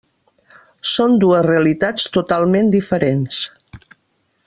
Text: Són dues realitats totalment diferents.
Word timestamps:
Són 0.91 1.13
dues 1.25 1.45
realitats 1.49 2.09
totalment 2.17 2.73
diferents. 2.79 3.43